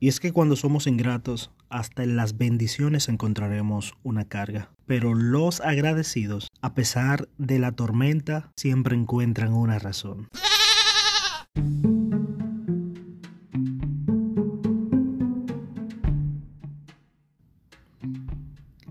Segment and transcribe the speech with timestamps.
[0.00, 4.70] Y es que cuando somos ingratos, hasta en las bendiciones encontraremos una carga.
[4.86, 10.28] Pero los agradecidos, a pesar de la tormenta, siempre encuentran una razón.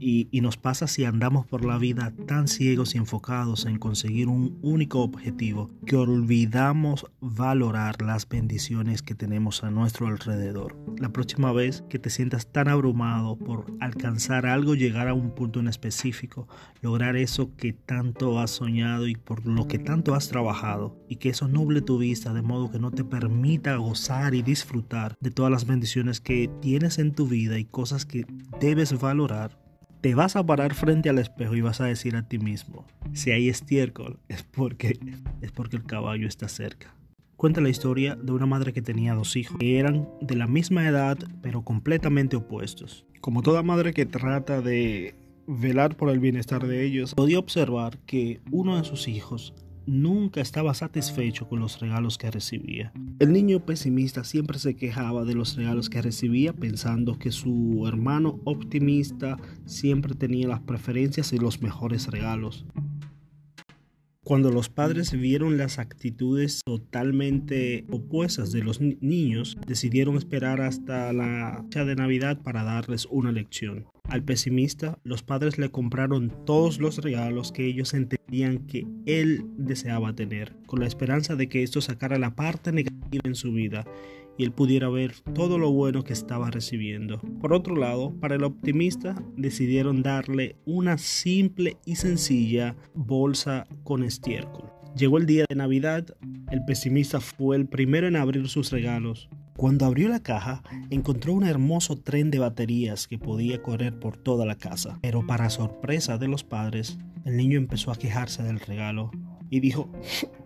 [0.10, 4.58] Y, nos pasa si andamos por la vida tan ciegos y enfocados en conseguir un
[4.62, 10.78] único objetivo que olvidamos valorar las bendiciones que tenemos a nuestro alrededor.
[10.98, 15.60] La próxima vez que te sientas tan abrumado por alcanzar algo, llegar a un punto
[15.60, 16.48] en específico,
[16.82, 21.28] lograr eso que tanto has soñado y por lo que tanto has trabajado, y que
[21.32, 25.52] eso nuble tu vista de modo que no te permita gozar y disfrutar de todas
[25.52, 28.26] las bendiciones que tienes en tu vida y cosas que
[28.62, 29.67] debes valorar,
[30.08, 33.32] te vas a parar frente al espejo y vas a decir a ti mismo, si
[33.32, 34.98] hay estiércol es porque,
[35.42, 36.96] es porque el caballo está cerca.
[37.36, 40.88] Cuenta la historia de una madre que tenía dos hijos que eran de la misma
[40.88, 43.06] edad pero completamente opuestos.
[43.20, 45.14] Como toda madre que trata de
[45.46, 49.54] velar por el bienestar de ellos, podía observar que uno de sus hijos
[49.88, 52.92] nunca estaba satisfecho con los regalos que recibía.
[53.20, 58.40] El niño pesimista siempre se quejaba de los regalos que recibía pensando que su hermano
[58.44, 62.66] optimista siempre tenía las preferencias y los mejores regalos.
[64.28, 71.64] Cuando los padres vieron las actitudes totalmente opuestas de los niños, decidieron esperar hasta la
[71.64, 73.86] fecha de Navidad para darles una lección.
[74.04, 80.14] Al pesimista, los padres le compraron todos los regalos que ellos entendían que él deseaba
[80.14, 83.86] tener, con la esperanza de que esto sacara la parte negativa en su vida
[84.38, 87.20] y él pudiera ver todo lo bueno que estaba recibiendo.
[87.42, 94.70] Por otro lado, para el optimista decidieron darle una simple y sencilla bolsa con estiércol.
[94.96, 96.06] Llegó el día de Navidad,
[96.52, 99.30] el pesimista fue el primero en abrir sus regalos.
[99.56, 104.46] Cuando abrió la caja, encontró un hermoso tren de baterías que podía correr por toda
[104.46, 105.00] la casa.
[105.02, 109.12] Pero para sorpresa de los padres, el niño empezó a quejarse del regalo
[109.50, 109.90] y dijo,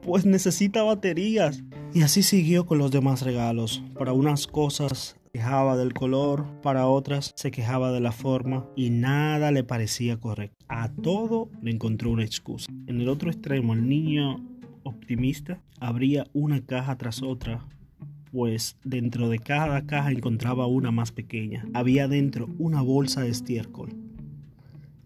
[0.01, 1.63] pues necesita baterías.
[1.93, 3.83] Y así siguió con los demás regalos.
[3.97, 9.51] Para unas cosas quejaba del color, para otras se quejaba de la forma y nada
[9.51, 10.65] le parecía correcto.
[10.69, 12.71] A todo le encontró una excusa.
[12.87, 14.43] En el otro extremo, el niño
[14.83, 17.65] optimista abría una caja tras otra
[18.31, 21.65] pues dentro de cada caja encontraba una más pequeña.
[21.73, 23.93] Había dentro una bolsa de estiércol.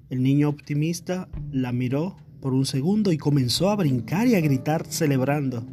[0.10, 4.86] El niño optimista la miró por un segundo y comenzó a brincar y a gritar
[4.86, 5.66] celebrando.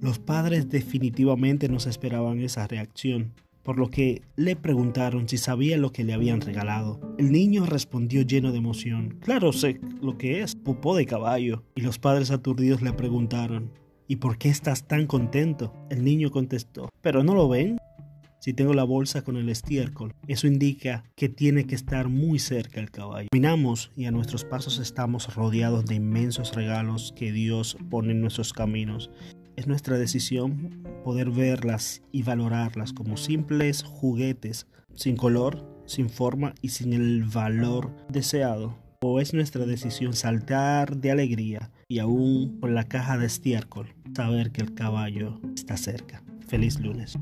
[0.00, 3.32] Los padres definitivamente no se esperaban esa reacción,
[3.62, 7.00] por lo que le preguntaron si sabía lo que le habían regalado.
[7.18, 9.18] El niño respondió lleno de emoción.
[9.20, 11.64] Claro, sé lo que es, popó de caballo.
[11.74, 13.72] Y los padres aturdidos le preguntaron,
[14.10, 15.74] ¿Y por qué estás tan contento?
[15.90, 17.76] El niño contestó, ¿pero no lo ven?
[18.40, 22.80] Si tengo la bolsa con el estiércol, eso indica que tiene que estar muy cerca
[22.80, 23.28] el caballo.
[23.30, 28.54] Caminamos y a nuestros pasos estamos rodeados de inmensos regalos que Dios pone en nuestros
[28.54, 29.10] caminos.
[29.58, 36.68] Es nuestra decisión poder verlas y valorarlas como simples juguetes, sin color, sin forma y
[36.68, 38.78] sin el valor deseado.
[39.00, 44.52] O es nuestra decisión saltar de alegría y aún con la caja de estiércol, saber
[44.52, 46.22] que el caballo está cerca.
[46.46, 47.18] Feliz lunes.